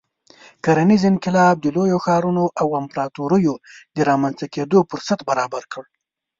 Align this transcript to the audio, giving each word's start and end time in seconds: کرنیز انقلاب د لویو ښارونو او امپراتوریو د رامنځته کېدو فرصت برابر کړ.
کرنیز 0.63 1.03
انقلاب 1.11 1.55
د 1.61 1.65
لویو 1.75 1.97
ښارونو 2.05 2.43
او 2.61 2.67
امپراتوریو 2.81 3.53
د 3.95 3.97
رامنځته 4.09 4.45
کېدو 4.53 4.77
فرصت 4.89 5.19
برابر 5.29 5.63
کړ. 5.73 5.83